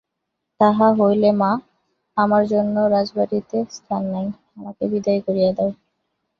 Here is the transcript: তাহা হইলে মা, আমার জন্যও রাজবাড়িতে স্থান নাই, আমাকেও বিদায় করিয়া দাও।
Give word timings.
তাহা 0.59 0.87
হইলে 0.99 1.29
মা, 1.33 1.51
আমার 2.17 2.43
জন্যও 2.47 2.87
রাজবাড়িতে 2.87 3.57
স্থান 3.71 4.03
নাই, 4.13 4.27
আমাকেও 4.57 4.87
বিদায় 4.93 5.21
করিয়া 5.25 5.51
দাও। 5.57 5.69